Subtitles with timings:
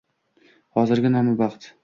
[0.79, 1.71] Hozirgi nomi: Baxt.